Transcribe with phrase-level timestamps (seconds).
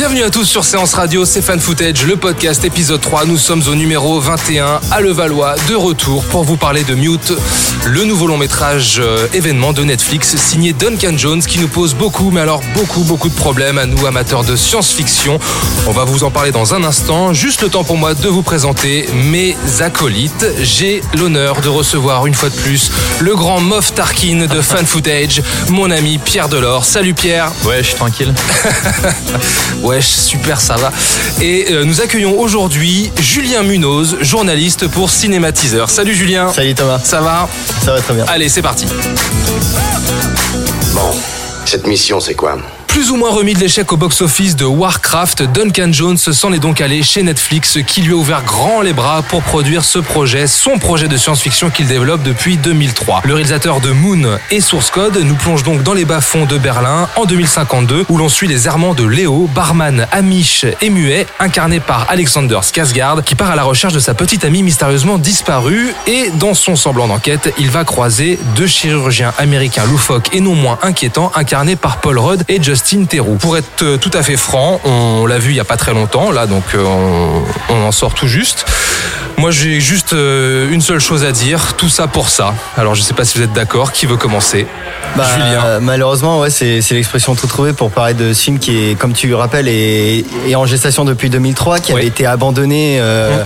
[0.00, 3.26] Bienvenue à tous sur Séance Radio, c'est Fan Footage, le podcast épisode 3.
[3.26, 7.34] Nous sommes au numéro 21 à Levallois, de retour pour vous parler de Mute,
[7.84, 12.30] le nouveau long métrage euh, événement de Netflix signé Duncan Jones qui nous pose beaucoup,
[12.30, 15.38] mais alors beaucoup, beaucoup de problèmes à nous amateurs de science-fiction.
[15.86, 17.34] On va vous en parler dans un instant.
[17.34, 20.46] Juste le temps pour moi de vous présenter mes acolytes.
[20.62, 25.42] J'ai l'honneur de recevoir une fois de plus le grand Moff Tarkin de Fan Footage,
[25.68, 26.86] mon ami Pierre Delors.
[26.86, 27.52] Salut Pierre.
[27.66, 28.32] Ouais, je suis tranquille.
[29.82, 30.92] Ouais, super, ça va.
[31.40, 35.90] Et euh, nous accueillons aujourd'hui Julien Munoz, journaliste pour Cinématiseur.
[35.90, 36.52] Salut Julien.
[36.52, 37.00] Salut Thomas.
[37.02, 37.48] Ça va?
[37.84, 38.24] Ça va très bien.
[38.28, 38.86] Allez, c'est parti.
[40.94, 41.10] Bon,
[41.64, 42.58] cette mission, c'est quoi?
[42.90, 46.80] Plus ou moins remis de l'échec au box-office de Warcraft, Duncan Jones s'en est donc
[46.80, 50.76] allé chez Netflix qui lui a ouvert grand les bras pour produire ce projet, son
[50.76, 53.22] projet de science-fiction qu'il développe depuis 2003.
[53.24, 57.08] Le réalisateur de Moon et Source Code nous plonge donc dans les bas-fonds de Berlin
[57.14, 62.06] en 2052 où l'on suit les errements de Léo, barman amiche et muet, incarné par
[62.10, 66.54] Alexander Skarsgård qui part à la recherche de sa petite amie mystérieusement disparue et dans
[66.54, 71.76] son semblant d'enquête, il va croiser deux chirurgiens américains loufoques et non moins inquiétants incarnés
[71.76, 72.79] par Paul Rudd et Justin
[73.38, 75.92] Pour être euh, tout à fait franc, on l'a vu il y a pas très
[75.92, 78.64] longtemps là donc euh, on, on en sort tout juste.
[79.38, 82.54] Moi j'ai juste euh, une seule chose à dire, tout ça pour ça.
[82.76, 84.66] Alors je sais pas si vous êtes d'accord, qui veut commencer?
[85.16, 85.80] Bah, Julien.
[85.80, 89.26] malheureusement, ouais, c'est l'expression tout trouvée pour parler de ce film qui est, comme tu
[89.28, 92.00] le rappelles, est, est en gestation depuis 2003, qui Oui.
[92.00, 93.42] avait été abandonné euh,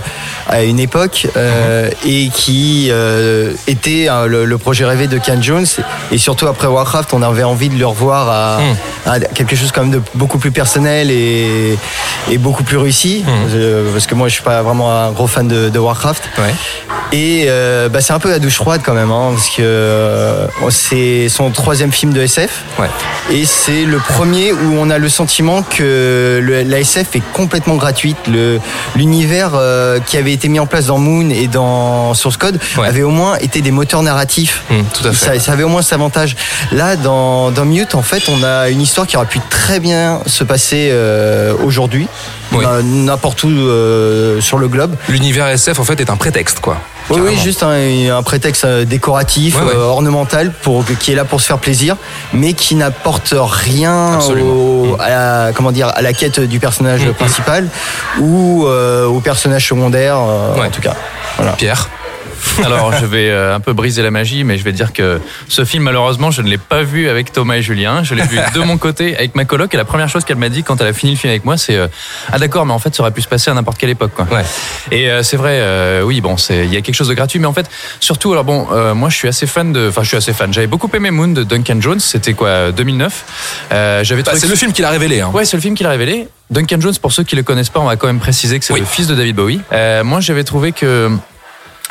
[0.47, 5.41] à une époque euh, et qui euh, était euh, le, le projet rêvé de Ken
[5.41, 5.65] Jones.
[6.11, 8.59] Et surtout après Warcraft, on avait envie de le revoir à,
[9.11, 11.77] à quelque chose quand même de beaucoup plus personnel et,
[12.29, 13.23] et beaucoup plus réussi.
[13.53, 16.23] Euh, parce que moi, je suis pas vraiment un gros fan de, de Warcraft.
[16.37, 16.53] Ouais.
[17.11, 20.47] Et euh, bah, c'est un peu la douche froide quand même, hein, parce que euh,
[20.69, 22.63] c'est son troisième film de SF.
[22.79, 22.87] Ouais.
[23.31, 27.75] Et c'est le premier où on a le sentiment que le- la SF est complètement
[27.75, 28.17] gratuite.
[28.27, 28.59] Le-
[28.95, 32.87] L'univers euh, qui avait été mis en place dans Moon et dans Source Code Ouais.
[32.87, 34.63] avait au moins été des moteurs narratifs.
[34.71, 35.25] Hum, tout à fait.
[35.37, 36.35] Ça, ça avait au moins cet avantage.
[36.71, 40.21] Là, dans, dans Mute, en fait, on a une histoire qui aurait pu très bien
[40.25, 42.07] se passer euh, aujourd'hui,
[42.51, 42.63] Oui.
[42.65, 44.95] N- n'importe où euh, sur le globe.
[45.09, 46.77] L'univers SF en fait est un prétexte quoi.
[47.11, 47.69] Oui, juste un,
[48.17, 49.75] un prétexte euh, décoratif, Ouais, ouais.
[49.75, 51.97] ornemental, pour, qui est là pour se faire plaisir,
[52.33, 57.13] mais qui n'apporte rien au- à, la, comment dire, à la quête du personnage Mhm.
[57.13, 57.67] principal
[58.21, 60.17] ou au personnage secondaire,
[60.57, 60.67] Ouais.
[60.67, 60.95] en tout cas.
[61.37, 61.51] Voilà.
[61.53, 61.89] Pierre.
[62.63, 65.65] Alors, je vais euh, un peu briser la magie, mais je vais dire que ce
[65.65, 68.03] film, malheureusement, je ne l'ai pas vu avec Thomas et Julien.
[68.03, 69.73] Je l'ai vu de mon côté avec ma coloc.
[69.73, 71.57] Et la première chose qu'elle m'a dit quand elle a fini le film avec moi,
[71.57, 71.87] c'est euh,
[72.31, 74.11] Ah, d'accord, mais en fait, ça aurait pu se passer à n'importe quelle époque.
[74.15, 74.25] Quoi.
[74.31, 74.43] Ouais.
[74.91, 77.39] Et euh, c'est vrai, euh, oui, bon, c'est il y a quelque chose de gratuit,
[77.39, 77.69] mais en fait,
[77.99, 79.87] surtout, alors bon, euh, moi, je suis assez fan de.
[79.89, 80.53] Enfin, je suis assez fan.
[80.53, 81.99] J'avais beaucoup aimé Moon de Duncan Jones.
[81.99, 83.25] C'était quoi, 2009
[83.71, 85.21] euh, J'avais Bah, trouvé c'est que- le film qui l'a révélé.
[85.21, 85.31] Hein.
[85.33, 86.27] Ouais, c'est le film qu'il a révélé.
[86.51, 88.73] Duncan Jones, pour ceux qui le connaissent pas, on va quand même préciser que c'est
[88.73, 88.79] Oui.
[88.79, 89.61] le fils de David Bowie.
[89.71, 91.09] Euh, moi, j'avais trouvé que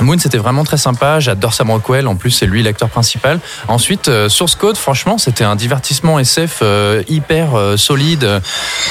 [0.00, 1.21] Moon, c'était vraiment très sympa.
[1.21, 2.09] J'adore Sam Rockwell.
[2.09, 3.38] En plus, c'est lui l'acteur principal.
[3.69, 8.41] Ensuite, euh, Source Code, franchement, c'était un divertissement SF euh, hyper euh, solide,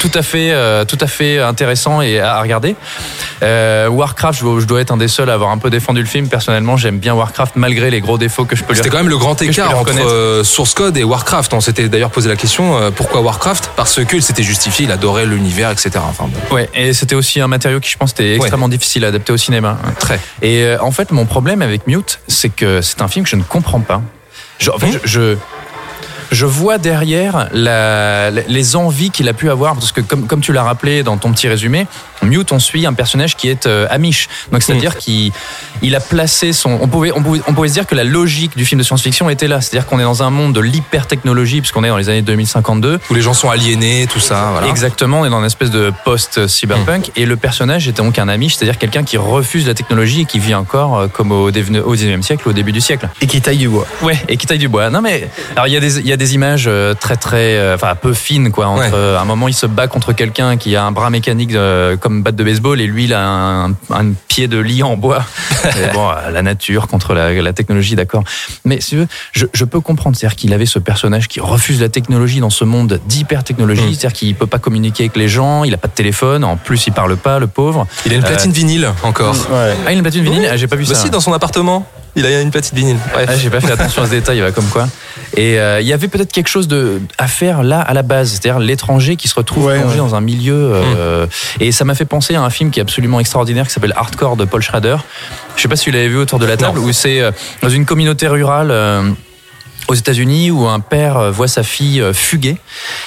[0.00, 0.52] tout à fait,
[0.86, 2.74] tout à fait intéressant et à, à regarder.
[3.42, 6.06] Warcraft, je, dois- je dois être un des seuls à avoir un peu défendu le
[6.06, 6.28] film.
[6.28, 9.08] Personnellement, j'aime bien Warcraft malgré les gros défauts que je peux lui C'était quand même
[9.08, 11.52] le grand que écart entre Source Code et Warcraft.
[11.54, 13.70] On s'était d'ailleurs posé la question pourquoi Warcraft?
[13.76, 15.90] Parce qu'il s'était justifié, il adorait l'univers, etc.
[16.08, 16.54] Enfin, bon.
[16.54, 19.36] Ouais, et c'était aussi un matériau qui, je pense, était extrêmement difficile à adapter au
[19.36, 19.78] cinéma.
[19.98, 20.18] Très.
[20.42, 23.42] Et en fait, mon problème avec Mute, c'est que c'est un film que je ne
[23.42, 24.00] comprends pas.
[24.58, 25.36] Je, en fait, je, je,
[26.32, 30.52] je vois derrière la- les envies qu'il a pu avoir, parce que comme, comme tu
[30.52, 31.86] l'as rappelé dans ton petit résumé,
[32.24, 34.28] Mute, on suit un personnage qui est euh, Amish.
[34.52, 35.32] Donc c'est-à-dire qu'il
[35.82, 36.78] il a placé son.
[36.80, 39.28] On pouvait, on pouvait, on pouvait se dire que la logique du film de science-fiction
[39.30, 39.60] était là.
[39.60, 43.00] C'est-à-dire qu'on est dans un monde de l'hyper-technologie, puisqu'on est dans les années 2052.
[43.10, 44.48] Où les gens sont aliénés, tout ça.
[44.52, 44.68] Voilà.
[44.68, 47.10] Exactement, on est dans une espèce de post-cyberpunk.
[47.16, 50.38] Et le personnage était donc un Amish, c'est-à-dire quelqu'un qui refuse la technologie et qui
[50.38, 53.08] vit encore euh, comme au, au 19e siècle, au début du siècle.
[53.20, 53.86] Et qui taille du bois.
[54.02, 54.90] Ouais, et qui taille du bois.
[54.90, 57.72] Non mais alors il y a des il y a des images euh, très très
[57.74, 59.16] enfin peu fines quoi entre Ouais.
[59.16, 62.13] à un moment il se bat contre quelqu'un qui a un bras mécanique euh, comme
[62.22, 65.24] batte de baseball et lui il a un, un pied de lit en bois.
[65.94, 68.22] Bon, euh, la nature contre la, la technologie, d'accord.
[68.64, 71.80] Mais si tu veux, je, je peux comprendre c'est-à-dire qu'il avait ce personnage qui refuse
[71.80, 73.94] la technologie dans ce monde d'hyper technologie, Mm.
[73.94, 76.86] c'est-à-dire qu'il peut pas communiquer avec les gens, il a pas de téléphone, en plus
[76.86, 77.86] il parle pas le pauvre.
[78.06, 79.34] Il a une platine vinyle encore.
[79.34, 79.74] Ouais.
[79.86, 81.00] Ah, il a une platine vinyle, Ah, j'ai pas vu Bah ça.
[81.02, 82.96] si, dans son appartement, il a une platine vinyle.
[83.12, 83.28] Bref.
[83.32, 84.88] Ah, j'ai pas fait attention à ce détail, comme quoi.
[85.36, 88.30] Et euh, il y avait peut-être quelque chose de à faire là à la base,
[88.30, 89.98] c'est-à-dire l'étranger qui se retrouve Ouais, plongé ouais.
[89.98, 90.54] dans un milieu.
[90.74, 91.26] euh,
[91.60, 94.36] Et ça m'a fait penser à un film qui est absolument extraordinaire qui s'appelle Hardcore
[94.36, 94.96] de Paul Schrader.
[95.56, 97.30] Je sais pas si vous l'avez vu autour de la table, où c'est euh,
[97.62, 98.70] dans une communauté rurale.
[99.88, 102.56] Aux États-Unis où un père euh, voit sa fille euh, fuguer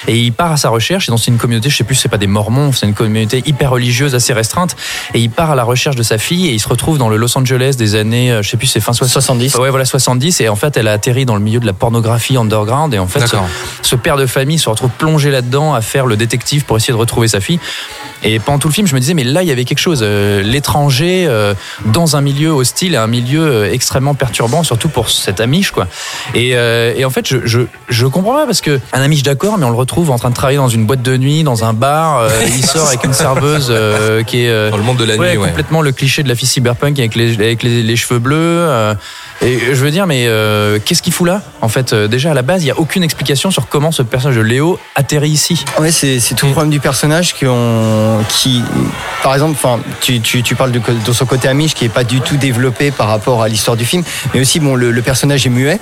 [0.06, 2.18] et il part à sa recherche et dans une communauté je sais plus c'est pas
[2.18, 4.76] des mormons c'est une communauté hyper religieuse assez restreinte
[5.14, 7.16] et il part à la recherche de sa fille et il se retrouve dans le
[7.16, 9.56] Los Angeles des années euh, je sais plus c'est fin 60 70.
[9.56, 10.40] Ouais, voilà, 70.
[10.40, 12.94] Et en fait, elle a atterri dans le milieu de la pornographie underground.
[12.94, 13.24] Et en fait,
[13.82, 16.98] ce, père de famille se retrouve plongé là-dedans à faire le détective pour essayer de
[16.98, 17.58] retrouver sa fille.
[18.22, 20.02] Et pendant tout le film, je me disais, mais là, il y avait quelque chose.
[20.02, 21.28] L'étranger
[21.86, 25.86] dans un milieu hostile, un milieu extrêmement perturbant, surtout pour cet amiche, quoi.
[26.34, 29.58] Et, euh, et en fait, je, je, je comprends pas parce que un amiche, d'accord,
[29.58, 31.72] mais on le retrouve en train de travailler dans une boîte de nuit, dans un
[31.72, 32.18] bar.
[32.20, 34.48] euh, il sort avec une serveuse euh, qui est.
[34.48, 35.48] euh, Dans le monde de la Ouais, nuit, ouais.
[35.48, 38.36] complètement le cliché de la fille cyberpunk avec les, avec les, les cheveux bleus.
[38.38, 38.94] euh,
[39.40, 42.34] et je veux dire, mais euh, qu'est-ce qu'il fout là En fait, euh, déjà à
[42.34, 45.64] la base, il n'y a aucune explication sur comment ce personnage de Léo atterrit ici.
[45.78, 48.62] Ouais, c'est c'est tout le problème du personnage qui, ont, qui
[49.22, 50.80] par exemple, enfin, tu, tu, tu parles de,
[51.12, 54.02] son côté amiche qui est pas du tout développé par rapport à l'histoire du film,
[54.34, 55.78] mais aussi bon, le, le personnage est muet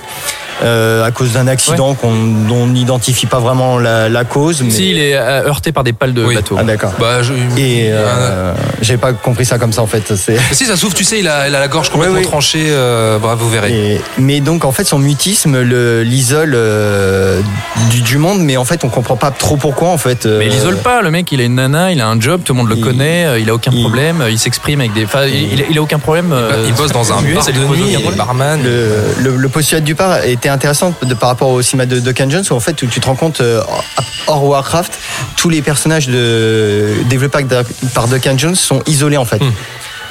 [0.63, 2.13] euh, à cause d'un accident qu'on
[2.47, 4.61] dont on n'identifie pas vraiment la, la cause.
[4.61, 4.69] Mais...
[4.69, 6.35] Si, il est euh, heurté par des pales de Oui.
[6.35, 6.55] bateau.
[6.59, 6.93] Ah d'accord.
[6.99, 7.33] Bah, je...
[7.57, 10.13] Et euh, j'avais pas compris ça comme ça en fait.
[10.51, 12.27] Si ça s'ouvre, tu sais, il a, il a la gorge complètement Oui, oui.
[12.27, 12.65] tranchée.
[12.69, 13.71] euh, bravo, vous verrez.
[13.95, 17.41] Et- mais donc en fait son mutisme le- l'isole euh,
[17.89, 20.25] du, du monde, mais en fait on comprend pas trop pourquoi en fait.
[20.25, 22.41] euh, Mais il isole pas, le mec, il a une nana, il a un job,
[22.43, 24.79] tout le monde le Il- connaît, euh, il a aucun il- problème, euh, il s'exprime
[24.81, 25.05] avec des.
[25.05, 26.31] Enfin, il, il a aucun problème.
[26.33, 28.59] euh, il bosse dans un muet, bar de nuit, barman.
[28.63, 28.89] Le,
[29.23, 30.66] le, le postulat du part était intéressant
[31.03, 33.15] de, par rapport au cinéma de Duncan Jones où en fait tu tu te rends
[33.15, 33.61] compte euh,
[34.27, 34.97] hors Warcraft
[35.37, 37.45] tous les personnages de, développés
[37.93, 39.51] par- Duncan Jones sont isolés en fait Hmm.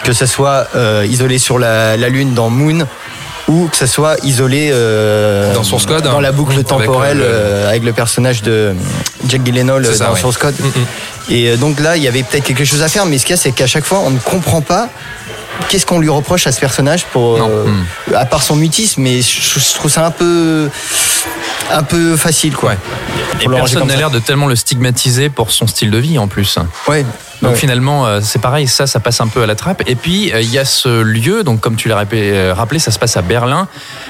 [0.04, 2.86] que ce soit euh, isolé sur la, la lune dans Moon
[3.48, 6.20] ou que ce soit isolé euh, Dans Source Code, dans hein.
[6.20, 8.74] la boucle Avec, temporelle euh, euh, avec le personnage de
[9.28, 10.20] Jack Gyllenhaal ça, dans ouais.
[10.20, 11.32] Source Code Mm, mm.
[11.34, 13.38] et donc là il y avait peut-être quelque chose à faire mais ce qu'il y
[13.38, 14.88] a c'est qu'à chaque fois on ne comprend pas
[15.68, 18.14] qu'est-ce qu'on lui reproche à ce personnage pour euh, Mm.
[18.14, 20.68] à part son mutisme mais je, je trouve ça un peu
[21.72, 23.44] un peu facile quoi Ouais.
[23.44, 26.58] Et personne n'a l'air de tellement le stigmatiser pour son style de vie en plus.
[26.88, 27.04] ouais
[27.42, 27.56] Donc Ouais.
[27.58, 29.82] finalement, euh, c'est pareil, ça, ça passe un peu à la trappe.
[29.86, 32.78] Et puis, euh, il y a ce lieu, donc comme tu l'as rappelé, euh, rappelé,
[32.80, 33.68] ça se passe à Berlin.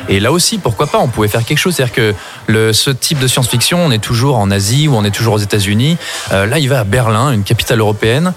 [0.09, 1.75] Et là aussi, pourquoi pas, on pouvait faire quelque chose.
[1.75, 2.15] C'est-à-dire que
[2.47, 5.39] le, ce type de science-fiction, on est toujours en Asie ou on est toujours aux
[5.39, 5.97] États-Unis.
[6.33, 8.33] Euh, là, il va à Berlin, une capitale européenne.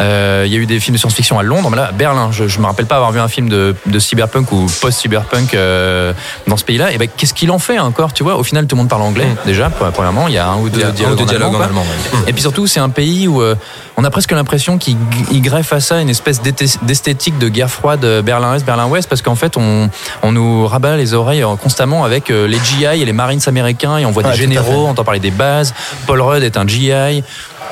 [0.00, 2.30] Euh, Il y a eu des films de science-fiction à Londres, mais là, à Berlin,
[2.32, 6.12] je, je me rappelle pas avoir vu un film de, de cyberpunk ou post-cyberpunk euh,
[6.46, 6.92] dans ce pays-là.
[6.92, 9.02] Et ben, qu'est-ce qu'il en fait encore Tu vois, au final, tout le monde parle
[9.02, 9.46] anglais Mm.
[9.46, 9.70] déjà.
[9.70, 11.64] Premièrement, il y a un ou deux dialogues en allemand, en quoi.
[11.64, 11.82] allemand.
[11.82, 12.18] ouais.
[12.28, 13.54] Et puis surtout, c'est un pays où euh,
[13.96, 14.96] on a presque l'impression qu'il
[15.30, 19.56] il greffe à ça une espèce d'esthétique de guerre froide Berlin-Est, Berlin-Ouest, parce qu'en fait,
[19.56, 19.88] on,
[20.22, 24.10] on nous rabat les oreilles constamment avec les GI et les Marines américains, et on
[24.10, 25.72] voit des généraux, on entend parler des bases.
[26.06, 27.22] Paul Rudd est un GI.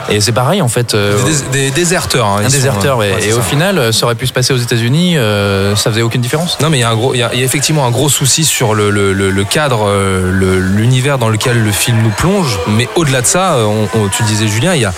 [0.09, 0.95] Et c'est pareil, en fait.
[0.95, 1.17] euh,
[1.53, 2.27] Des, des déserteurs.
[2.27, 3.15] hein, un sont, déserteur, ouais.
[3.23, 6.21] et au final, euh, ça aurait pu se passer aux États-Unis, euh, ça faisait aucune
[6.21, 6.59] différence.
[6.61, 7.91] Non, mais il y a un gros, il y a, il y a effectivement un
[7.91, 12.11] gros souci sur le, le, le- le cadre, le- l'univers dans lequel le film nous
[12.11, 12.59] plonge.
[12.69, 14.93] Mais au-delà de ça, on, on- tu le disais Julien, il y a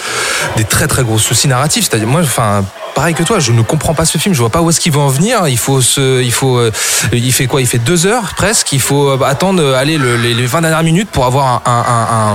[0.57, 1.87] des très très gros soucis narratifs.
[1.89, 2.65] C'est-à-dire, moi, enfin.
[2.95, 4.35] Pareil que toi, je ne comprends pas ce film.
[4.35, 5.49] Je vois pas où est-ce qu'il va en venir.
[5.49, 6.71] Il faut se, il faut, euh,
[7.13, 7.61] il fait quoi?
[7.61, 8.73] Il fait deux heures presque.
[8.73, 11.73] Il faut euh, attendre, euh, aller le- les, les 20 dernières minutes pour avoir un,
[11.73, 12.35] un,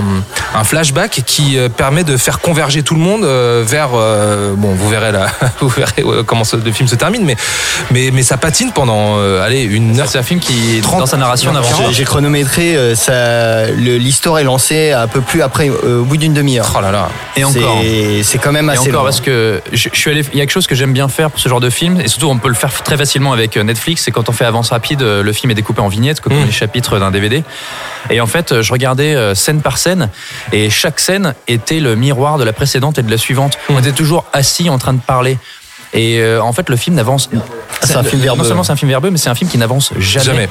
[0.58, 3.90] un- un flashback qui permet de faire converger tout le monde vers.
[3.96, 5.28] euh, bon, vous verrez là,
[5.62, 7.36] vous verrez comment ce- le film se termine, mais
[7.92, 10.08] mais mais ça patine pendant, euh, allez, une heure.
[10.10, 11.52] C'est un film qui, 30, dans sa narration,
[11.92, 16.34] J'ai- chronométré euh, ça l'histoire est lancée un peu plus après euh, au bout d'une
[16.34, 17.10] demi-heure Oh là là.
[17.38, 17.78] Et encore.
[17.82, 19.04] C'est- c'est quand même Et assez encore long.
[19.04, 21.30] parce que je, je suis allé, il y a quelque chose que j'aime bien faire
[21.30, 23.62] pour ce genre de film, et surtout on peut le faire très facilement avec euh,
[23.62, 26.34] Netflix, c'est quand on fait avance rapide, euh, le film est découpé en vignettes, comme
[26.34, 26.46] Mm.
[26.46, 27.44] les chapitres d'un DVD.
[28.10, 30.10] Et en fait, euh, je regardais scène par scène,
[30.52, 33.60] et chaque scène était le miroir de la précédente et de la suivante.
[33.70, 33.74] Mm.
[33.76, 35.38] On était toujours assis en train de parler.
[35.94, 37.30] Et euh, en fait, le film n'avance.
[37.84, 38.44] C'est un film Non verbeux.
[38.44, 40.26] seulement c'est un film verbeux, mais c'est un film qui n'avance jamais.
[40.26, 40.50] Jamais.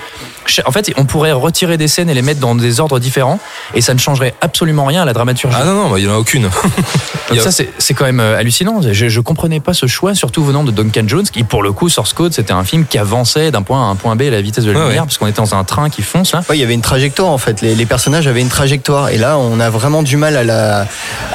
[0.67, 3.39] En fait, on pourrait retirer des scènes et les mettre dans des ordres différents,
[3.75, 5.57] et ça ne changerait absolument rien à la dramaturgie.
[5.61, 6.43] Ah non, non, bah, il n'y en a aucune.
[7.31, 8.81] Donc a- ça, c'est quand même euh, hallucinant.
[8.83, 11.89] Je, je comprenais pas ce choix, surtout venant de Duncan Jones, qui, pour le coup,
[11.89, 14.31] Source Code, c'était un film qui avançait d'un point A à un point B à
[14.31, 15.07] la vitesse de la Ouais, lumière, ouais.
[15.07, 16.43] parce qu'on était dans un train qui fonce, là.
[16.49, 17.61] Ouais, il y avait une trajectoire en fait.
[17.61, 19.11] Les, les personnages avaient une trajectoire.
[19.11, 20.87] Et là, on a vraiment du mal à la,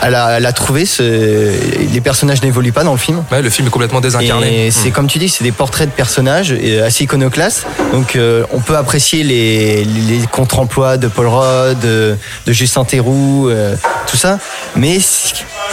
[0.02, 0.86] à la, à la trouver.
[0.86, 3.24] Ce- Les personnages n'évoluent pas dans le film.
[3.32, 4.68] Ouais, le film est complètement désincarné.
[4.68, 7.66] Et c'est comme tu dis, c'est des portraits de personnages et assez iconoclastes.
[7.92, 9.86] Donc euh, on peut apprécier les,
[10.32, 12.18] contre-emplois de Paul Rudd, de,
[12.48, 13.76] Justin Theroux, euh,
[14.08, 14.40] tout ça.
[14.76, 15.00] Mais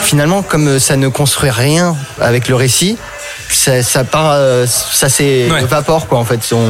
[0.02, 2.98] finalement, comme ça ne construit rien avec le récit,
[3.50, 6.40] ça, ça part, euh, ça s'évapore quoi en fait.
[6.52, 6.60] On,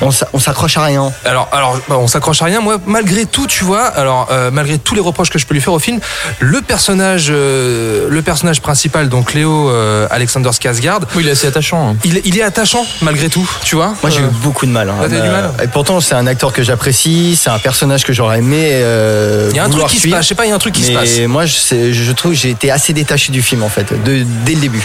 [0.00, 1.12] on, s'a- on s'accroche à rien.
[1.24, 2.60] Alors, alors, bah, on s'accroche à rien.
[2.60, 5.60] Moi, malgré tout, tu vois, alors euh, malgré tous les reproches que je peux lui
[5.60, 6.00] faire au film,
[6.40, 11.46] le personnage, euh, le personnage principal, donc Léo euh, Alexander Skarsgård, Oui, il est assez
[11.46, 11.90] attachant.
[11.90, 11.96] hein.
[12.04, 13.94] il, il est attachant malgré tout, tu vois.
[14.02, 14.88] Moi j'ai Euh, eu beaucoup de mal.
[14.88, 14.94] hein.
[15.02, 18.04] Ah, t'as eu du mal et pourtant c'est un acteur que j'apprécie, c'est un personnage
[18.04, 18.70] que j'aurais aimé.
[18.72, 20.16] euh, Il y a un truc vouloir qui se suivre.
[20.16, 20.24] passe.
[20.24, 21.18] Je sais pas, il y a un truc qui se passe.
[21.26, 24.54] Moi, je, je trouve que j'ai été assez détaché du film en fait, de- dès
[24.54, 24.82] le début.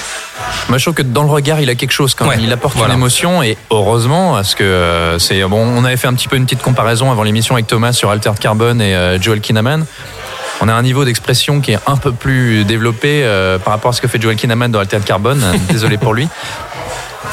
[0.69, 2.39] Moi, je trouve que dans le regard, il a quelque chose quand même.
[2.39, 2.93] Ouais, il apporte voilà.
[2.93, 5.59] une émotion et heureusement, parce que euh, c'est bon.
[5.59, 8.39] On avait fait un petit peu une petite comparaison avant l'émission avec Thomas sur Altered
[8.39, 9.85] Carbon et euh, Joel Kinnaman.
[10.63, 13.93] On a un niveau d'expression qui est un peu plus développé euh, par rapport à
[13.93, 15.37] ce que fait Joel Kinnaman dans Altered Carbon.
[15.69, 16.27] Désolé pour lui.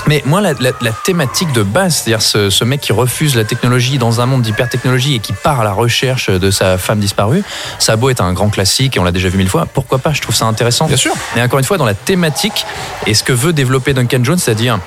[0.06, 3.44] Mais moi, la, la- la thématique de base, c'est-à-dire ce, ce mec qui refuse la
[3.44, 7.42] technologie dans un monde d'hypertechnologie et qui part à la recherche de sa femme disparue,
[7.78, 9.98] ça a beau être un grand classique et on l'a déjà vu mille fois, pourquoi
[9.98, 10.12] pas?
[10.12, 10.86] Je trouve ça intéressant.
[10.86, 11.12] Bien sûr.
[11.36, 12.64] Mais encore une fois, dans la thématique
[13.06, 14.78] et ce que veut développer Duncan Jones, c'est-à-dire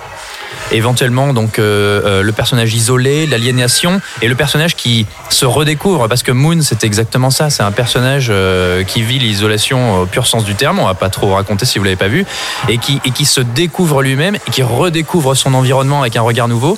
[0.72, 6.24] éventuellement donc euh, euh, le personnage isolé, l'aliénation et le personnage qui se redécouvre parce
[6.24, 10.44] que Moon c'est exactement ça, c'est un personnage euh, qui vit l'isolation au pur sens
[10.46, 12.26] du terme, on va pas trop raconter si vous l'avez pas vu
[12.70, 16.48] et qui et qui se découvre lui-même et qui redécouvre son environnement avec un regard
[16.48, 16.78] nouveau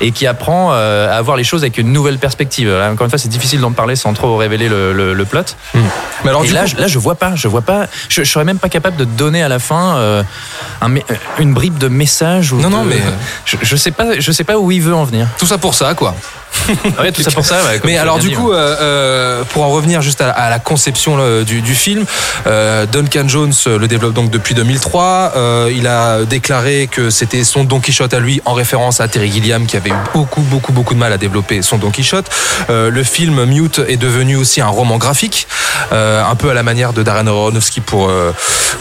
[0.00, 2.68] et qui apprend euh, à voir les choses avec une nouvelle perspective.
[2.68, 5.42] Là, encore une fois, c'est difficile d'en parler sans trop révéler le, le- le plot.
[6.24, 7.86] Mais alors, Et là, coup- je, là, je vois pas, je vois pas.
[8.08, 10.22] Je, je serais même pas capable de donner à la fin euh,
[10.80, 10.92] un
[11.38, 12.52] une bribe de message.
[12.52, 12.96] Ou Non, de- non, mais-
[13.44, 15.28] je, sais pas, sais pas où il veut en venir.
[15.38, 16.14] tout ça pour ça, quoi.
[17.00, 17.56] Ouais, tout ça pour ça.
[17.64, 18.56] ouais, Mais alors du dit, coup, ouais.
[18.56, 22.04] euh, euh, pour en revenir juste à, à la conception là, du, du film,
[22.46, 25.32] euh, Duncan Jones le développe donc depuis 2003.
[25.36, 29.30] Euh, il a déclaré que c'était son Don Quichotte à lui, en référence à Terry
[29.32, 32.26] Gilliam qui avait eu beaucoup, beaucoup, beaucoup de mal à développer son Don Quichotte.
[32.70, 35.46] Euh, le film Mute est devenu aussi un roman graphique,
[35.92, 38.32] euh, un peu à la manière de Darren Aronofsky pour euh,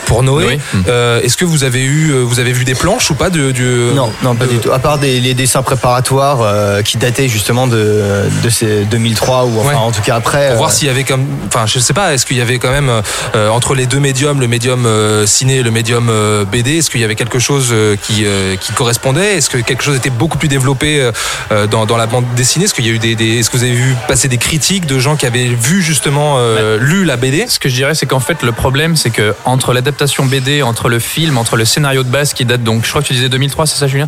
[0.06, 0.60] pour Noé.
[0.74, 0.80] Mm.
[0.88, 3.64] Euh, Est-ce que vous avez eu, vous avez vu des planches ou pas de, du
[3.96, 4.72] Non, non, pas de- du tout.
[4.72, 9.60] À part des, les dessins préparatoires euh, qui dataient justement de, de ces 2003 ou
[9.60, 9.76] enfin Ouais.
[9.76, 10.50] en tout cas après.
[10.50, 12.60] Pour voir euh, s'il y avait comme, enfin, je sais pas, est-ce qu'il y avait
[12.60, 12.90] quand même
[13.36, 16.90] euh, entre les deux médiums, le médium euh, ciné et le médium euh, BD, est-ce
[16.90, 19.36] qu'il y avait quelque chose euh, qui euh, qui correspondait?
[19.38, 21.12] Est-ce que quelque chose était beaucoup plus développé euh,
[21.52, 22.66] euh, dans, dans la bande dessinée?
[22.66, 24.86] Est-ce qu'il y a eu des, des- est-ce que vous avez vu passer des critiques
[24.86, 28.06] de gens qui avaient vu justement euh, lu la BD Ce que je dirais, c'est
[28.06, 32.04] qu'en fait, le problème, c'est que entre l'adaptation BD, entre le film, entre le scénario
[32.04, 34.08] de base qui date donc, je crois que tu disais 2003, c'est ça, Julien?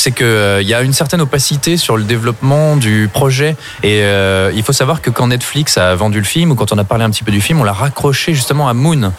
[0.00, 3.54] C'est que euh, y a une certaine opacité sur le développement du projet.
[3.82, 6.78] Et euh, il faut savoir que quand Netflix a vendu le film ou quand on
[6.78, 9.12] a parlé un petit peu du film, on l'a raccroché justement à Moon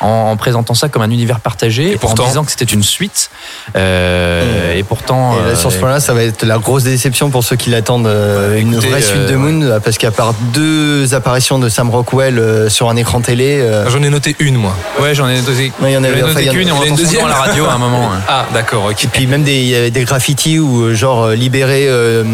[0.00, 2.82] en, en présentant ça comme un univers partagé, Et pourtant- en disant que c'était une
[2.82, 3.30] suite.
[3.76, 7.30] Euh, et pourtant, et là, sur ce euh, point-là, ça va être la grosse déception
[7.30, 10.10] pour ceux qui l'attendent euh, une écoutez, vraie suite de euh, Moon, euh, parce qu'à
[10.10, 14.36] part deux apparitions de Sam Rockwell euh, sur un écran télé, euh, J'en ai noté
[14.38, 14.74] une moi.
[15.00, 16.68] ouais, j'en ai noté, Ouais, il y en avait- noté enfin, il y en- qu'une
[16.68, 18.10] et on une deuxième à la radio à un moment.
[18.12, 18.20] hein.
[18.28, 19.04] Ah d'accord, ok.
[19.04, 22.24] et puis même des, il y avait des graffitis ou euh, genre euh, libéré euh,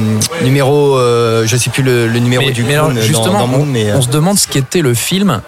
[0.43, 3.47] numéro, euh, je sais plus le, le numéro Mais, du mais alors, clown justement, dans,
[3.47, 5.41] Moon, mais euh, on se demande ce qu'était le film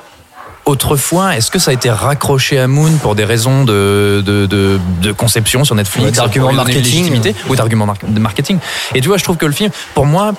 [0.65, 1.37] autrefois.
[1.37, 5.13] Est-ce que ça a été raccroché à Moon pour des raisons de, de, de, de
[5.13, 6.07] conception sur Netflix
[6.51, 7.05] une marketing.
[7.49, 8.59] ou d'arguments mar- de marketing?
[8.95, 10.33] Et tu vois, je trouve que le film, pour moi,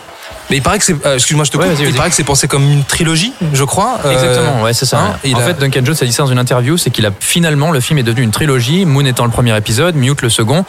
[0.50, 1.78] Mais il paraît que c'est, euh, excuse-moi, je te Ouais, coupe.
[1.78, 4.00] vas-y, il paraît que c'est pensé comme une trilogie, je crois.
[4.06, 5.00] Euh, Exactement, ouais, c'est ça.
[5.00, 7.06] hein, il en a- fait, Duncan Jones a dit ça dans une interview, c'est qu'il
[7.06, 10.30] a finalement le film est devenu une trilogie, Moon étant le premier épisode, Mute le
[10.30, 10.66] second,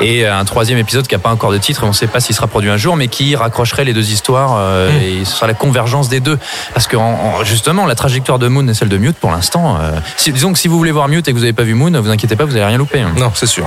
[0.00, 2.34] et un troisième épisode qui a pas encore de titre, on ne sait pas s'il
[2.34, 5.02] sera produit un jour, mais qui raccrocherait les deux histoires euh, Mm.
[5.02, 6.38] et ce sera la convergence des deux.
[6.74, 7.02] Parce que en-
[7.40, 10.52] en- justement, la trajectoire de Moon et celle de Mute, pour l'instant, euh, si- disons
[10.52, 12.34] que si vous voulez voir Mute et que vous n'avez pas vu Moon, vous inquiétez
[12.36, 13.00] pas, vous n'allez rien louper.
[13.00, 13.12] hein.
[13.18, 13.66] Non, c'est sûr.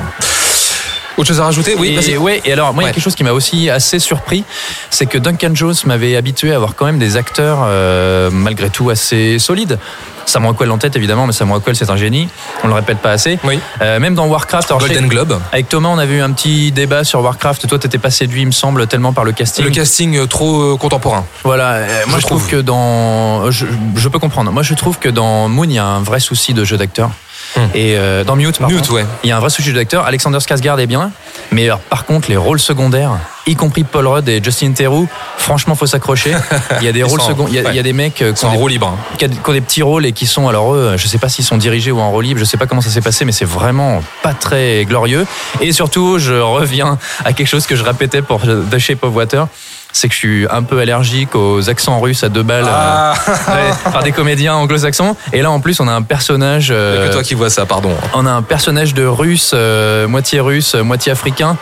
[1.18, 2.18] Autre chose à rajouter Oui, et, vas-y.
[2.18, 4.44] ouais, et alors, moi, il y a quelque chose qui m'a aussi assez surpris,
[4.90, 8.90] c'est que Duncan Jones m'avait habitué à avoir quand même des acteurs, euh, malgré tout,
[8.90, 9.78] assez solides.
[10.26, 12.30] Sam Rockwell en tête, évidemment, mais Sam Rockwell, c'est un génie.
[12.64, 13.40] On le répète pas assez.
[13.44, 13.60] Oui.
[13.82, 15.40] Euh, même dans Warcraft, Golden Globe.
[15.52, 17.68] avec Thomas, on avait eu un petit débat sur Warcraft.
[17.68, 19.66] Toi, t'étais pas séduit, il me semble, tellement par le casting.
[19.66, 21.26] Le casting euh, trop euh, contemporain.
[21.44, 22.52] Voilà, euh, moi je trouve trouve.
[22.52, 23.52] que dans.
[23.52, 23.66] Je,
[23.96, 24.52] je peux comprendre.
[24.52, 27.12] Moi je trouve que dans Moon, il y a un vrai souci de jeu d'acteur.
[27.56, 27.60] Hmm.
[27.74, 29.06] Et euh, dans Mute, par Mute, contre, ouais.
[29.24, 30.06] il y a un vrai jeu d'acteur.
[30.06, 31.12] Alexander Skarsgård est bien,
[31.52, 33.12] mais alors, par contre, les rôles secondaires,
[33.46, 36.32] y compris Paul Rudd et Justin Theroux, franchement, faut s'accrocher.
[36.80, 38.32] Il y a des rôles secondaires, il y, a- il y a des mecs euh,
[38.34, 38.88] qui ont en des, libre.
[38.88, 39.16] hein.
[39.18, 41.28] qui a- qui ont des petits rôles et qui sont, alors eux, je sais pas
[41.30, 43.32] s'ils sont dirigés ou en rôle libre, je sais pas comment ça s'est passé, mais
[43.34, 45.26] c'est vraiment pas très glorieux.
[45.60, 49.48] Et surtout, je reviens à quelque chose que je répétais pour The Shape of Water.
[49.94, 53.14] C'est que je suis un peu allergique aux accents russes à deux balles Ah.
[53.28, 55.16] euh, ouais, par des comédiens anglo-saxons.
[55.34, 56.70] Et là, en plus, on a un personnage.
[56.72, 57.92] Euh, que toi qui vois ça, pardon.
[58.14, 61.58] on a un personnage de russe, euh, moitié russe, moitié africain.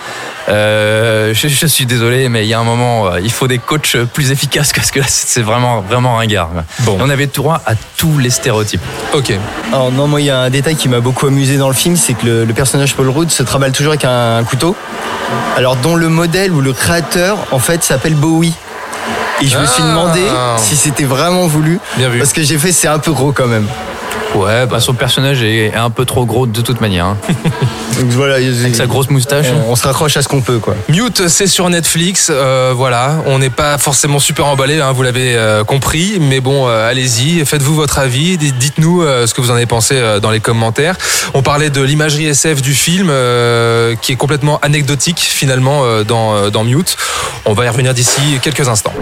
[0.50, 3.60] Euh, je, je suis désolé, mais il y a un moment, euh, il faut des
[3.60, 6.50] coachs plus efficaces parce que là, c'est vraiment, vraiment ringard.
[6.80, 6.98] Bon.
[7.00, 8.82] On avait tout droit à tous les stéréotypes.
[9.14, 9.34] Ok.
[9.72, 11.96] Alors non, moi il y a un détail qui m'a beaucoup amusé dans le film,
[11.96, 14.76] c'est que le, le personnage Paul Rudd se trimballe toujours avec un, un couteau.
[15.56, 18.54] Alors dont le modèle ou le créateur en fait s'appelle Bowie.
[19.42, 19.88] Et je me suis Ah.
[19.90, 20.22] demandé
[20.58, 21.80] si c'était vraiment voulu.
[21.98, 22.18] Bien vu.
[22.20, 23.68] Parce que j'ai fait c'est un peu gros quand même.
[24.36, 27.06] Ouais, bah, son personnage est un peu trop gros de toute manière.
[27.06, 27.18] hein.
[28.00, 29.48] Donc voilà, Avec sa grosse moustache.
[29.68, 30.76] on, on se raccroche à ce qu'on peut quoi.
[30.88, 32.30] Mute, c'est sur Netflix.
[32.32, 36.18] euh, voilà, on n'est pas forcément super emballé, hein, vous l'avez euh, compris.
[36.22, 38.38] Mais bon, euh, allez-y, faites-vous votre avis.
[38.38, 40.96] Dites-nous euh, ce que vous en avez pensé euh, dans les commentaires.
[41.34, 46.36] On parlait de l'imagerie SF du film, euh, qui est complètement anecdotique finalement euh, dans,
[46.36, 46.96] euh, dans Mute.
[47.46, 48.94] On va y revenir d'ici quelques instants.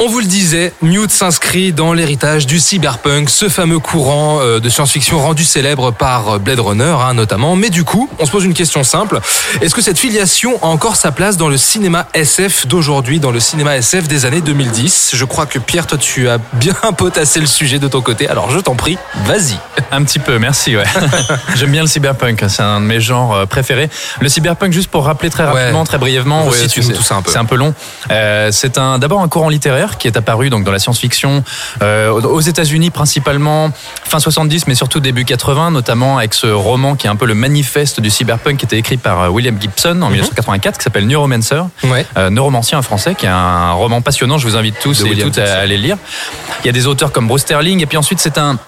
[0.00, 4.68] On vous le disait, Mute s'inscrit dans l'héritage du cyberpunk, ce fameux courant euh, de
[4.68, 7.54] science-fiction rendu célèbre par Blade Runner hein, notamment.
[7.54, 9.20] Mais du coup, on se pose une question simple.
[9.62, 13.38] Est-ce que cette filiation a encore sa place dans le cinéma SF d'aujourd'hui, dans le
[13.38, 17.46] cinéma SF des années 2010 Je crois que Pierre, toi tu as bien potassé le
[17.46, 19.56] sujet de ton côté, alors je t'en prie, vas-y.
[19.92, 20.76] Un petit peu, merci.
[20.76, 20.82] Ouais.
[21.54, 23.88] J'aime bien le cyberpunk, c'est un de mes genres euh, préférés.
[24.20, 25.86] Le cyberpunk, juste pour rappeler très rapidement, Ouais.
[25.86, 27.30] très brièvement, que c'est- tout ça un peu.
[27.30, 27.72] C'est un peu long.
[28.10, 31.44] Euh, c'est un d'abord un courant littéraire qui est apparu donc dans la science-fiction
[31.82, 33.70] euh, aux États-Unis principalement
[34.04, 37.34] fin 70, mais surtout début 80, notamment avec ce roman qui est un peu le
[37.34, 40.02] manifeste du cyberpunk, qui était écrit par euh, William Gibson Mhm.
[40.02, 41.62] en 1984, qui s'appelle Neuromancer.
[41.84, 42.06] Ouais.
[42.16, 44.38] Euh, Neuromancien en français, qui est un roman passionnant.
[44.38, 45.96] Je vous invite tous De et William toutes à aller le lire.
[46.62, 48.58] Il y a des auteurs comme Bruce Sterling, et puis ensuite c'est un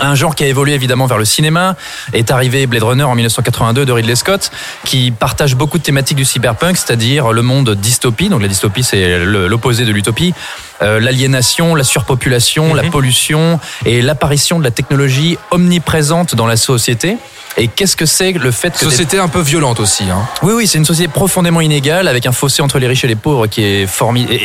[0.00, 1.76] un genre qui a évolué évidemment vers le cinéma
[2.12, 4.50] est arrivé Blade Runner en 1982 de Ridley Scott
[4.84, 8.28] qui partage beaucoup de thématiques du cyberpunk c'est-à-dire le monde dystopie.
[8.28, 10.34] Donc la dystopie c'est l'opposé de l'utopie.
[10.80, 17.16] Euh, l'aliénation la surpopulation la pollution et l'apparition de la technologie omniprésente dans la société
[17.56, 20.04] et qu'est-ce que c'est le fait que des- Société un peu violente aussi.
[20.04, 20.26] Hein.
[20.42, 23.14] oui, oui, c'est une société profondément inégale, avec un fossé entre les riches et les
[23.16, 23.86] pauvres qui est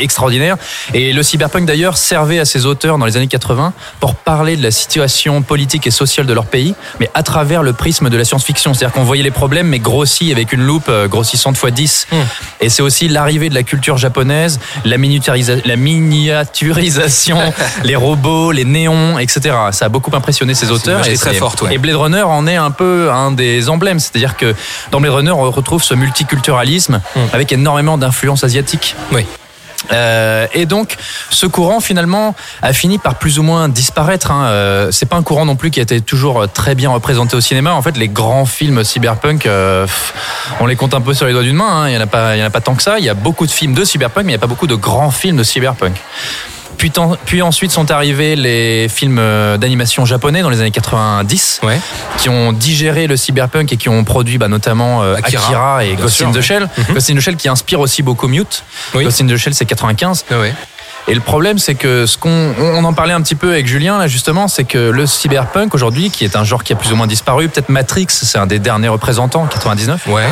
[0.02, 0.56] extraordinaire.
[0.94, 4.62] Et le cyberpunk d'ailleurs servait à ses auteurs dans les années 80 pour parler de
[4.62, 8.24] la situation politique et sociale de leur pays, mais à travers le prisme de la
[8.24, 8.74] science-fiction.
[8.74, 12.06] C'est-à-dire qu'on voyait les problèmes, mais grossis avec une loupe euh, grossissante fois 10.
[12.60, 17.38] Et c'est aussi l'arrivée de la culture japonaise, la, miniaturisa- la miniaturisation,
[17.84, 19.54] les robots, les néons, etc.
[19.72, 20.98] Ça a beaucoup impressionné ces auteurs.
[20.98, 21.74] imagerie Et très forte, ouais.
[21.74, 23.98] Et Blade Runner en est un peu un des emblèmes.
[23.98, 24.54] C'est-à-dire que
[24.90, 27.00] dans Blade Runner, on retrouve ce multiculturalisme
[27.32, 28.96] avec énormément d'influences asiatiques.
[29.12, 29.24] Oui.
[29.92, 30.96] Euh, et donc,
[31.30, 34.32] ce courant finalement a fini par plus ou moins disparaître.
[34.32, 34.46] Hein.
[34.46, 37.40] Euh, c'est pas un courant non plus qui a été toujours très bien représenté au
[37.40, 37.72] cinéma.
[37.74, 39.86] En fait, les grands films cyberpunk, euh,
[40.60, 41.84] on les compte un peu sur les doigts d'une main.
[41.84, 41.88] hein.
[41.88, 42.98] Il y en a pas, il y en a pas tant que ça.
[42.98, 44.74] Il y a beaucoup de films de cyberpunk, mais il y a pas beaucoup de
[44.74, 45.94] grands films de cyberpunk.
[46.78, 51.78] Puis, ensuite sont arrivés les films euh, d'animation japonais dans les années 90 Ouais.
[52.18, 55.94] qui ont digéré le cyberpunk et qui ont produit bah, notamment euh, Akira, Akira, et
[55.96, 56.42] Ghost sûr, in the ouais.
[56.42, 56.68] Shell.
[56.92, 58.62] Ghost in the Shell qui inspire aussi beaucoup Mute.
[58.94, 59.04] Oui.
[59.04, 60.24] Ghost in the Shell c'est 95.
[60.30, 60.54] Ah ouais.
[61.08, 63.66] Et le problème c'est que ce qu'on on on en parlait un petit peu avec
[63.66, 66.92] Julien là justement, c'est que le cyberpunk aujourd'hui qui est un genre qui a plus
[66.92, 70.06] ou moins disparu, peut-être Matrix, c'est un des derniers représentants 99.
[70.08, 70.22] Ouais.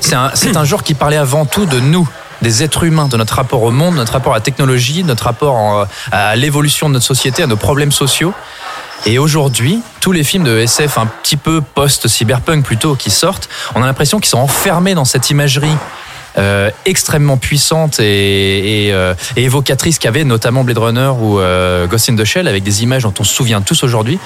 [0.00, 2.06] C'est un, c'est un genre qui parlait avant tout de nous,
[2.44, 5.54] des êtres humains, de notre rapport au monde, notre rapport à la technologie, notre rapport
[5.56, 8.32] en- à l'évolution de notre société, à nos problèmes sociaux.
[9.06, 13.82] Et aujourd'hui, tous les films de SF un petit peu post-cyberpunk plutôt qui sortent, on
[13.82, 15.74] a l'impression qu'ils sont enfermés dans cette imagerie
[16.38, 22.08] euh, extrêmement puissante et, et, euh, et évocatrice qu'avait notamment Blade Runner ou euh, Ghost
[22.10, 24.18] in the Shell avec des images dont on se souvient tous aujourd'hui.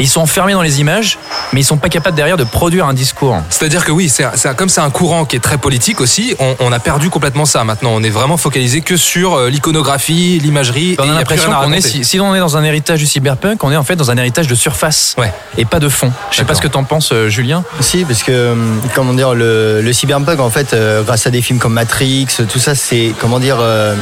[0.00, 1.18] Ils sont enfermés dans les images,
[1.52, 3.36] mais ils sont pas capables derrière de produire un discours.
[3.50, 6.56] C'est-à-dire que oui, c'est c'est- comme c'est un courant qui est très politique aussi, on,
[6.60, 7.64] on a perdu complètement ça.
[7.64, 10.96] Maintenant, on est vraiment focalisé que sur euh, l'iconographie, l'imagerie.
[10.98, 13.70] On a l'impression qu'on est, si, si on est dans un héritage du cyberpunk, on
[13.72, 15.32] est en fait dans un héritage de surface Ouais.
[15.58, 16.12] et pas de fond.
[16.30, 17.64] Je sais pas ce que t'en penses, euh, Julien.
[17.80, 18.54] Si, parce que,
[18.94, 22.60] comment dire, le, le cyberpunk, en fait, euh, grâce à des films comme Matrix, tout
[22.60, 23.96] ça, c'est, comment dire, euh,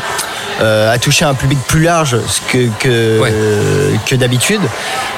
[0.60, 2.14] euh, a touché un public plus large
[2.52, 3.32] que, que, Ouais.
[4.04, 4.60] que d'habitude.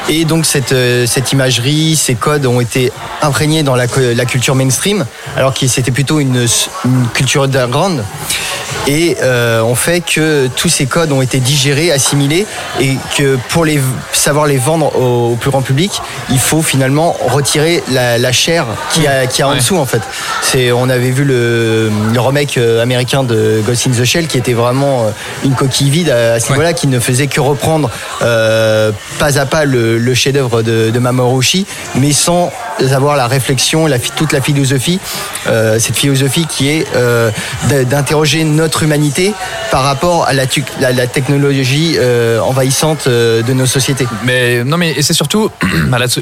[0.09, 4.55] Et donc, cette, euh, cette imagerie, ces codes ont été imprégnés dans la, la culture
[4.55, 5.05] mainstream,
[5.37, 6.47] alors que c'était plutôt une,
[6.85, 8.05] une culture underground.
[8.87, 12.47] Et euh, on fait que tous ces codes ont été digérés, assimilés,
[12.81, 13.81] et que pour les,
[14.13, 18.67] savoir les vendre au, au plus grand public, il faut finalement retirer la, la chair
[18.93, 20.01] qui a, qui a en dessous en fait.
[20.43, 24.39] C'est, on avait vu le, le remake euh, américain de Ghost in the Shell qui
[24.39, 25.11] était vraiment euh,
[25.45, 26.53] une coquille vide à, à ce Ouais.
[26.53, 27.91] niveau-là, qui ne faisait que reprendre
[28.23, 31.67] euh, pas à pas le, le chef-d'œuvre de, de Mamoru Oshii,
[31.97, 32.51] mais sans
[32.93, 34.99] avoir la réflexion, la, toute la philosophie,
[35.47, 36.87] euh, cette philosophie qui est
[37.85, 39.35] d'interroger notre humanité
[39.71, 40.47] par rapport à la,
[41.07, 41.99] technologie
[42.43, 44.07] envahissante de nos sociétés.
[44.25, 45.51] Mais non, mais c'est surtout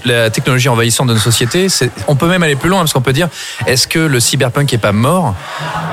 [0.05, 1.69] la, technologie envahissante de nos sociétés.
[2.07, 3.29] On peut même aller plus loin parce qu'on peut dire
[3.67, 5.35] est-ce que le cyberpunk est pas mort?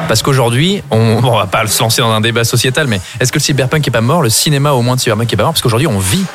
[0.08, 3.32] Parce qu'aujourd'hui, on, bon, on va pas se lancer dans un débat sociétal, mais est-ce
[3.32, 4.22] que le cyberpunk est pas mort?
[4.22, 6.26] Le cinéma au moins de cyberpunk est pas mort parce qu'aujourd'hui on vit.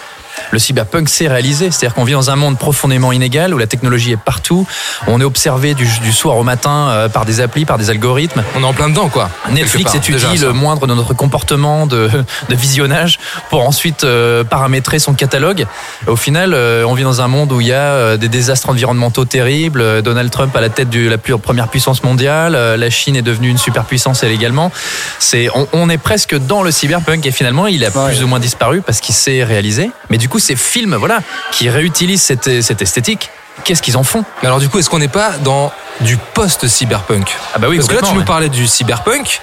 [0.50, 4.12] Le cyberpunk s'est réalisé, c'est-à-dire qu'on vit dans un monde profondément inégal où la technologie
[4.12, 4.66] est partout.
[5.06, 8.42] On est observé du, du soir au matin euh, par des applis, par des algorithmes.
[8.56, 9.30] On est en plein dedans, quoi.
[9.50, 12.10] Netflix part, étudie déjà, le moindre de notre comportement de,
[12.48, 13.18] de visionnage
[13.50, 15.66] pour ensuite euh, paramétrer son catalogue.
[16.06, 18.68] Au final, euh, on vit dans un monde où il y a euh, des désastres
[18.70, 19.80] environnementaux terribles.
[19.80, 22.54] euh, Donald Trump à la tête de la plus, première puissance mondiale.
[22.56, 24.72] euh, la Chine est devenue une superpuissance elle également.
[25.18, 28.12] C'est, on, on est presque dans le cyberpunk et finalement, il a Ouais.
[28.14, 29.90] plus ou moins disparu parce qu'il s'est réalisé.
[30.10, 31.20] Mais du coup, ces films, voilà,
[31.52, 33.30] qui réutilisent cette, cette esthétique,
[33.64, 34.24] qu'est-ce qu'ils en font?
[34.42, 37.36] Mais alors du coup, est-ce qu'on n'est pas dans du post-cyberpunk?
[37.54, 39.40] Ah bah oui, Parce que là, tu nous parlais du cyberpunk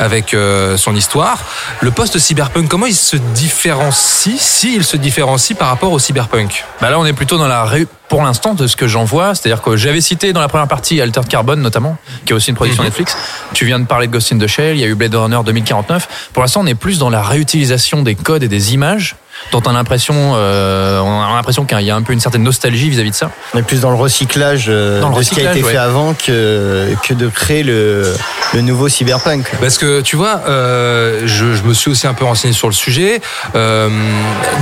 [0.00, 1.38] avec euh, son histoire.
[1.80, 6.64] Le post-cyberpunk, comment il se différencie, s'il se différencie par rapport au cyberpunk?
[6.80, 7.86] Bah là, on est plutôt dans la ré...
[8.08, 11.00] pour l'instant de ce que j'en vois, c'est-à-dire que j'avais cité dans la première partie
[11.00, 12.88] Altered Carbon notamment, qui est aussi une production Mhm.
[12.88, 13.16] Netflix.
[13.54, 15.38] Tu viens de parler de Ghost in the Shell, il y a eu Blade Runner
[15.44, 16.30] 2049.
[16.32, 19.14] Pour l'instant, on est plus dans la réutilisation des codes et des images
[19.50, 22.42] dont on a l'impression, euh, on a l'impression qu'il y a un peu une certaine
[22.42, 23.30] nostalgie vis-à-vis de ça.
[23.54, 25.72] On est plus dans le recyclage, euh, Dans le de ce qui a été ouais.
[25.72, 28.14] fait avant que, que de créer le,
[28.54, 29.50] le nouveau cyberpunk.
[29.60, 32.74] Parce que tu vois, euh, je, je me suis aussi un peu renseigné sur le
[32.74, 33.20] sujet.
[33.54, 33.88] Euh,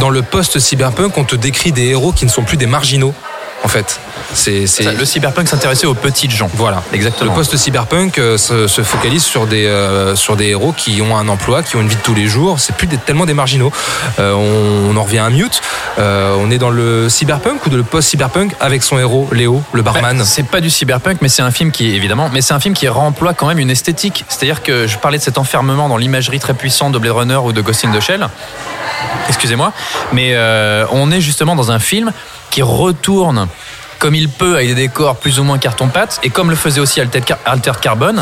[0.00, 3.14] dans le post-cyberpunk, on te décrit des héros qui ne sont plus des marginaux,
[3.62, 4.00] en fait.
[4.32, 4.64] C'est
[4.96, 6.48] Le cyberpunk s'intéressait aux petites gens.
[6.54, 6.82] Voilà.
[6.92, 7.30] Exactement.
[7.30, 11.26] Le post-cyberpunk euh, se, se focalise sur des, euh, sur des héros qui ont un
[11.28, 12.60] emploi, qui ont une vie de tous les jours.
[12.60, 13.72] C'est plus des- tellement des marginaux.
[14.18, 15.60] Euh, on, on en revient à Mute.
[15.98, 20.18] On est dans le cyberpunk ou de le post-cyberpunk avec son héros, Léo, le barman.
[20.18, 22.74] Bah, c'est pas du cyberpunk, mais c'est un film qui, évidemment, mais c'est un film
[22.74, 24.24] qui réemploie quand même une esthétique.
[24.28, 27.52] C'est-à-dire que je parlais de cet enfermement dans l'imagerie très puissante de Blade Runner ou
[27.52, 28.28] de Ghost in the Shell.
[29.28, 29.72] Excusez-moi,
[30.12, 30.36] mais
[30.92, 32.12] on est justement dans un film
[32.50, 33.48] qui retourne
[34.00, 37.00] comme il peut avec des décors plus ou moins carton-pâte et comme le faisait aussi
[37.00, 38.16] Altered Car- Altered Carbon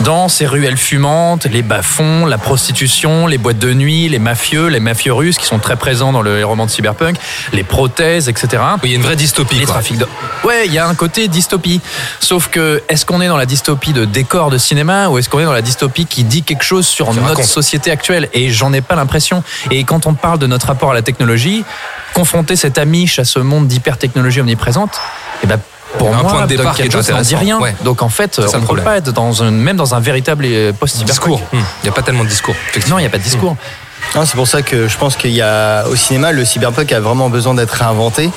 [0.00, 4.80] dans ces ruelles fumantes, les bas-fonds, la prostitution, les boîtes de nuit, les mafieux, les
[4.80, 7.16] mafieux russes qui sont très présents dans le les romans de cyberpunk,
[7.52, 8.62] les prothèses, etc.
[8.82, 9.56] Il y a une vraie dystopie.
[9.56, 9.74] Les quoi.
[9.74, 10.06] trafics de...
[10.42, 11.80] Ouais, il y a un côté dystopie.
[12.20, 15.40] Sauf que, est-ce qu'on est dans la dystopie de décor de cinéma ou est-ce qu'on
[15.40, 17.44] est dans la dystopie qui dit quelque chose sur notre raconte.
[17.44, 18.28] société actuelle?
[18.32, 19.42] Et j'en ai pas l'impression.
[19.70, 21.64] Et quand on parle de notre rapport à la technologie,
[22.14, 24.93] confronter cet amiche à ce monde d'hyper-technologie omniprésente,
[25.42, 25.58] eh ben,
[25.98, 27.60] pour un moi, point de départ qui est dit rien.
[27.60, 27.74] Ouais.
[27.84, 30.72] Donc en fait, on ne peut pas être dans un, même dans un véritable euh,
[30.72, 31.38] post-cyberpunk.
[31.38, 31.40] Discours.
[31.52, 31.64] Hmm.
[31.82, 32.54] Il n'y a pas tellement de discours.
[32.88, 33.50] Non, il n'y a pas de discours.
[33.50, 33.56] Non,
[34.24, 37.28] c'est pour ça que je pense qu'il y a au cinéma le cyberpunk a vraiment
[37.30, 38.30] besoin d'être réinventé,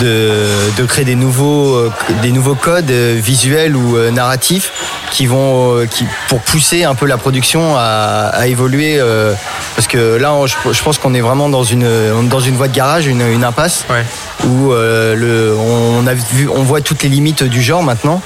[0.00, 0.32] de,
[0.76, 4.72] de créer des nouveaux euh, des nouveaux codes euh, visuels ou euh, narratifs
[5.12, 9.32] qui vont qui pour pousser un peu la production à, à évoluer euh,
[9.76, 11.88] parce que là on- je, je pense qu'on est vraiment dans une
[12.28, 14.04] dans une voie de garage, une, une impasse Ouais.
[14.48, 18.20] où euh, le, on a vu, on voit toutes les limites du genre maintenant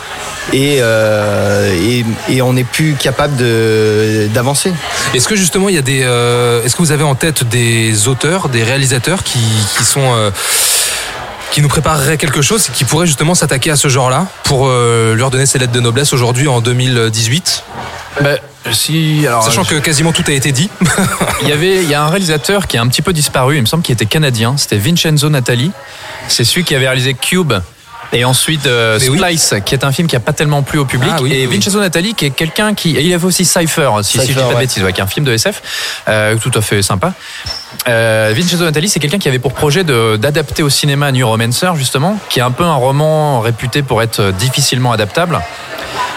[0.53, 4.73] et, euh, et, et on n'est plus capable de- d'avancer.
[5.15, 8.09] Est-ce que justement il y a des, euh, est-ce que vous avez en tête des
[8.09, 9.39] auteurs, des réalisateurs qui,
[9.77, 10.31] qui sont euh,
[11.51, 15.15] qui nous prépareraient quelque chose et qui pourraient justement s'attaquer à ce genre-là pour euh,
[15.15, 17.65] leur donner ces lettres de noblesse aujourd'hui en 2018
[18.21, 18.39] Ben,
[18.73, 20.69] si, alors, Sachant que quasiment tout a été dit.
[21.43, 23.61] Il y avait, il y a un réalisateur qui a un petit peu disparu, il
[23.61, 25.71] me semble qu'il était canadien, c'était Vincenzo Natali.
[26.29, 27.53] C'est celui qui avait réalisé Cube
[28.17, 29.19] Et ensuite euh, oui.
[29.19, 31.11] Splice, qui est un film qui a pas tellement plu au public.
[31.13, 31.57] Ah oui, et oui.
[31.57, 32.97] Vincenzo Natali, qui est quelqu'un qui.
[32.97, 34.61] et il avait aussi Cypher, si, si je dis pas de ouais.
[34.61, 37.13] bêtises, ouais, qui est un film de SF, euh, tout à fait sympa.
[37.89, 42.41] Euh, Vincenzo Natali, c'est quelqu'un qui avait pour projet d'adapter au cinéma Neuromancer, justement, qui
[42.41, 45.41] est un peu un roman réputé pour être euh, difficilement adaptable.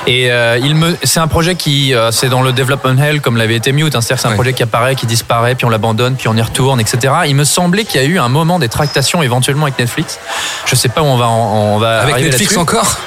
[0.07, 3.37] Et euh, il me, c'est un projet qui, euh, c'est dans le development hell comme
[3.37, 3.95] l'avait été Mute.
[3.95, 6.41] hein, c'est-à-dire c'est un projet qui apparaît, qui disparaît, puis on l'abandonne, puis on y
[6.41, 7.13] retourne, etc.
[7.27, 10.17] Il me semblait qu'il y a eu un moment des tractations éventuellement avec Netflix.
[10.65, 12.97] Je sais pas où on va, en- on va Avec arriver Netflix encore?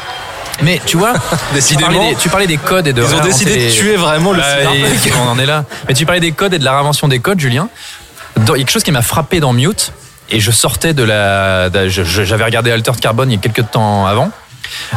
[0.63, 1.15] Mais tu vois,
[1.55, 1.89] Décidément.
[1.91, 3.03] tu parlais, des, tu parlais des codes et de.
[3.03, 5.65] Ils ont décidé de tuer vraiment le et- On en est là.
[5.89, 7.69] Mais tu parlais des codes et de la réinvention des codes, Julien.
[8.43, 9.93] Il y a quelque chose qui m'a frappé dans Mute.
[10.31, 11.71] Et je sortais de la.
[11.89, 14.31] J'avais regardé Altered Carbone il y a quelques temps avant.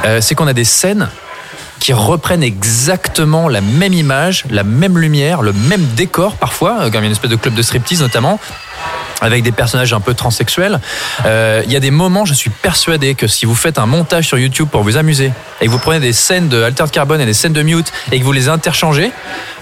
[0.05, 1.09] Euh, c'est qu'on a des scènes
[1.79, 7.03] qui reprennent exactement la même image, la même lumière, le même décor parfois, euh, comme
[7.03, 8.39] une espèce de club de striptease notamment
[9.21, 10.79] avec des personnages un peu transsexuels.
[11.25, 14.27] Euh, Il y a des moments, je suis persuadé que si vous faites un montage
[14.27, 15.31] sur YouTube pour vous amuser
[15.61, 18.19] et que vous prenez des scènes de Altered Carbone et des scènes de Mute et
[18.19, 19.11] que vous les interchangez,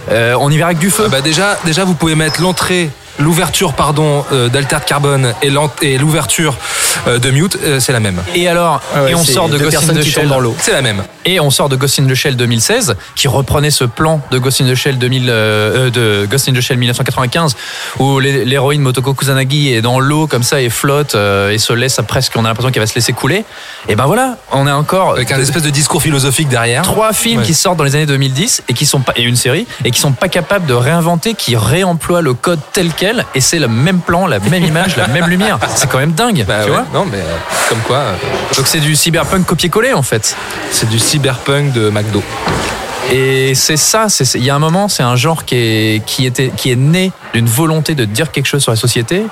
[0.09, 1.03] on y verra avec du feu.
[1.07, 2.89] Ah bah déjà, déjà, vous pouvez mettre l'entrée,
[3.19, 5.34] l'ouverture, pardon, euh, d'Altered Carbone
[5.82, 6.56] et l'ouverture
[7.08, 8.21] euh, de Mute, euh, c'est la même.
[8.36, 10.56] Et alors, Ah ouais, et on sort de Ghost in the Shell tombent dans l'eau.
[10.60, 11.04] C'est la même.
[11.26, 14.62] Et on sort de Ghost in the Shell 2016, qui reprenait ce plan de Ghost
[14.62, 17.56] in the Shell 2000, euh, de Ghost in the Shell 1995,
[17.99, 21.73] où l'hé- l'héroïne Motoko Kusanagi est dans l'eau comme ça et flotte euh, et se
[21.73, 23.45] laisse à presque, on a l'impression qu'elle va se laisser couler.
[23.88, 26.82] Et ben voilà, on est encore Avec un espèce de discours philosophique derrière.
[26.84, 27.45] trois films Ouais.
[27.45, 29.99] qui sortent dans les années 2010 et qui sont pas et une série et qui
[29.99, 33.02] sont pas capables de réinventer, qui réemploient le code tel quel
[33.35, 35.59] et c'est le même plan, la même image, la même lumière.
[35.75, 36.85] C'est quand même dingue, Bah tu ouais, vois.
[36.93, 37.35] non, mais euh,
[37.69, 38.15] comme quoi, euh,
[38.55, 40.35] Donc c'est du cyberpunk copier-coller en fait.
[40.71, 42.23] c'est du cyberpunk de McDo.
[43.11, 46.51] Et c'est ça, il y a un moment, c'est un genre qui est, qui, était,
[46.55, 49.23] qui est né d'une volonté de dire quelque chose sur la société.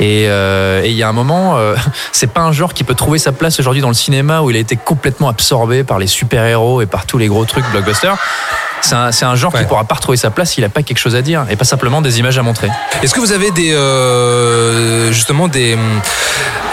[0.00, 1.76] Et euh, il y a un moment, euh,
[2.12, 4.56] c'est pas un genre qui peut trouver sa place aujourd'hui dans le cinéma où il
[4.56, 8.16] a été complètement absorbé par les super-héros et par tous les gros trucs blockbusters.
[8.84, 9.60] C'est un, c'est un genre Ouais.
[9.60, 11.64] qui pourra pas retrouver sa place s'il a pas quelque chose à dire et pas
[11.64, 12.68] simplement des images à montrer.
[13.02, 15.76] Est-ce que vous avez des euh, justement des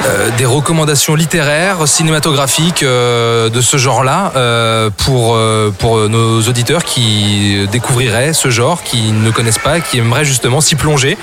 [0.05, 6.83] euh, des recommandations littéraires, cinématographiques euh, de ce genre-là euh, pour euh, pour nos auditeurs
[6.83, 11.17] qui découvriraient ce genre, qui ne connaissent pas, qui aimeraient justement s'y plonger?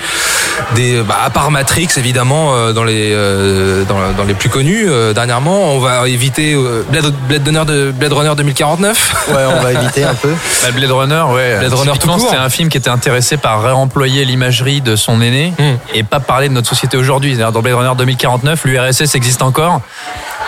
[0.75, 4.85] Des bah, à part Matrix évidemment euh, dans les euh, dans, dans les plus connus
[4.89, 9.27] euh, dernièrement, on va éviter euh, Blade, Blade Runner de Blade Runner 2049.
[9.29, 10.29] Ouais, on va éviter un peu.
[10.63, 11.59] Bah, Blade Runner, ouais.
[11.59, 12.19] Blade Runner tout court.
[12.19, 15.77] C'était un film qui était intéressé par réemployer l'imagerie de son aîné Hmm.
[15.93, 17.35] et pas parler de notre société aujourd'hui.
[17.37, 19.81] Dans Blade Runner 2049, l'URSS existe encore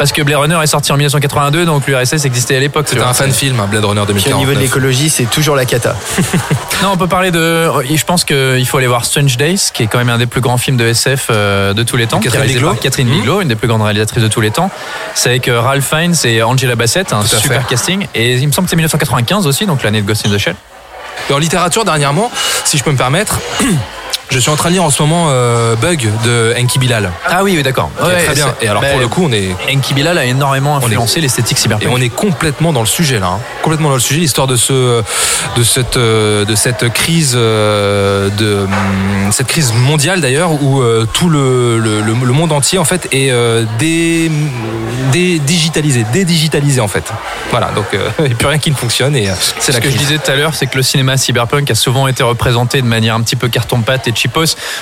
[0.01, 2.87] parce que Blade Runner est sorti en 1982, donc l'URSS existait à l'époque.
[2.89, 4.39] C'était un fan film, hein, Blade Runner Puis au 2049.
[4.39, 5.95] niveau de l'écologie, c'est toujours la cata.
[6.81, 7.69] Non, on peut parler de.
[7.95, 10.41] Je pense qu'il faut aller voir Strange Days, qui est quand même un des plus
[10.41, 12.19] grands films de SF euh, de tous les temps.
[12.19, 12.73] Catherine Bigelow.
[12.73, 13.13] Catherine Mhm.
[13.19, 14.71] Bigelow, une des plus grandes réalisatrices de tous les temps.
[15.13, 18.07] C'est avec euh, Ralph Fiennes et Angela Bassett, un super casting.
[18.15, 20.55] Et il me semble que c'est 1995 aussi, donc l'année de Ghost in the Shell.
[21.29, 22.31] Et en littérature, dernièrement,
[22.65, 23.39] si je peux me permettre,
[24.31, 27.11] je suis en train de lire en ce moment euh, Bug de Enki Bilal.
[27.29, 27.91] Ah oui, oui, d'accord.
[28.03, 28.53] Ouais, très bien.
[28.61, 29.49] Et alors, bah, pour le coup, on est.
[29.71, 31.91] Enki Bilal a énormément influencé l'esthétique Et cyberpunk.
[31.93, 33.39] on est complètement dans le sujet là, hein.
[33.61, 35.03] complètement dans le sujet, l'histoire de ce,
[35.55, 41.05] de cette, euh, de cette crise, euh, de hum, cette crise mondiale d'ailleurs, où euh,
[41.13, 44.31] tout le, le, le- le monde entier en fait est euh, dé,
[45.11, 47.11] dédigitalisé, dédigitalisé en fait.
[47.51, 49.77] Voilà, donc euh, il n'y a plus rien qui ne fonctionne et euh, c'est Ce
[49.77, 52.23] la que je disais tout à l'heure, c'est que le cinéma cyberpunk a souvent été
[52.23, 54.11] représenté de manière un petit peu carton-pâte et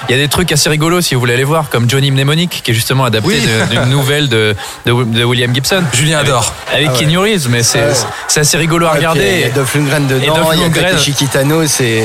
[0.10, 2.62] Il y a des trucs assez rigolos si vous voulez aller voir, comme Johnny Mnemonic,
[2.64, 3.48] qui est justement adapté Oui.
[3.72, 5.84] d'une nouvelle de, de, de William Gibson.
[5.94, 6.54] Julien adore.
[6.74, 7.00] Avec Ah ouais.
[7.00, 7.94] Keanu Reeves, mais c'est Ouais.
[8.40, 9.44] assez rigolo à Ouais, puis Il y regarder.
[9.46, 10.70] a Dolph Lundgren dedans, il y a.
[10.70, 12.04] Takeshi Kitano, c'est.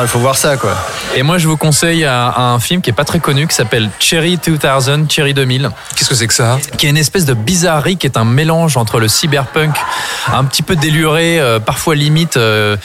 [0.00, 0.76] Il faut voir ça, quoi.
[1.16, 3.88] Et moi, je vous conseille un, un film qui est pas très connu, qui s'appelle
[3.98, 5.70] Cherry 2000, Cherry 2000.
[5.94, 6.58] Qu'est-ce que c'est que ça?
[6.76, 9.74] Qui est une espèce de bizarrerie, qui est un mélange entre le cyberpunk,
[10.32, 12.76] un petit peu déluré, euh, parfois limite euh,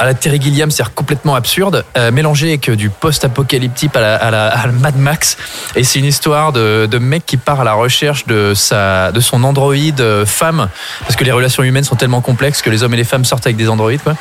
[0.00, 4.30] à la Terry Gilliam, c'est-à-dire complètement absurde, euh, mélangé avec du post-apocalyptique à la, à,
[4.30, 5.38] la, à la Mad Max.
[5.76, 9.20] Et c'est une histoire de, de mec qui part à la recherche de, sa, de
[9.20, 10.68] son androïde euh, femme,
[11.00, 13.46] parce que les relations humaines sont tellement complexes que les hommes et les femmes sortent
[13.46, 14.02] avec des androïdes.
[14.02, 14.14] Quoi.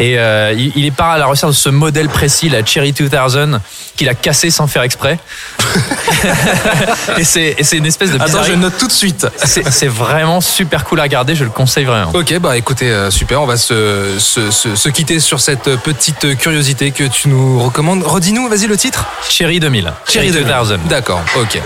[0.00, 2.90] Et euh, il, il est part à la recherche de ce modèle précis, la Cherry
[2.90, 3.60] 2000,
[3.96, 5.20] qu'il a cassé sans faire exprès.
[7.18, 8.50] et c'est et c'est une espèce de Attends, bizarrerie.
[8.50, 9.28] je note tout de suite.
[9.44, 12.10] C'est vraiment super cool à regarder, je le conseille vraiment.
[12.14, 16.36] Ok, bah écoutez, euh, super, on va se, se, se, se quitter sur cette petite
[16.36, 18.02] curiosité que tu nous recommandes.
[18.24, 19.92] Redis-nous, vas-y le titre Cherry 2000.
[20.08, 20.46] Cherry 2000.
[20.46, 20.78] D'accord.
[20.88, 21.60] D'accord, ok.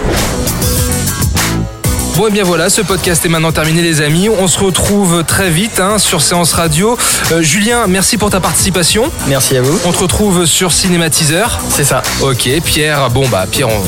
[2.18, 4.28] Bon, et bien voilà, ce podcast est maintenant terminé, les amis.
[4.28, 6.98] On se retrouve très vite hein, sur Séance Radio.
[7.30, 9.12] Euh, Julien, merci pour ta participation.
[9.28, 9.78] Merci à vous.
[9.84, 11.60] On te retrouve sur Cinématiseur.
[11.70, 12.02] C'est ça.
[12.20, 13.80] Ok, Pierre, bon bah Pierre, on,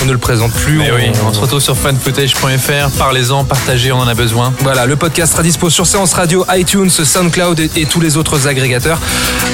[0.00, 0.78] on ne le présente plus.
[0.78, 2.88] Mais oui, on se retrouve sur fanfootage.fr.
[2.96, 4.54] Parlez-en, partagez, on en a besoin.
[4.60, 8.48] Voilà, le podcast sera dispo sur Séance Radio, iTunes, SoundCloud et, et tous les autres
[8.48, 8.98] agrégateurs.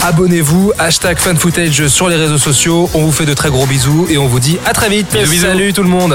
[0.03, 2.89] Abonnez-vous, hashtag fanfootage sur les réseaux sociaux.
[2.95, 5.13] On vous fait de très gros bisous et on vous dit à très vite.
[5.13, 5.47] Bisous, bisous.
[5.47, 6.15] Salut tout le monde.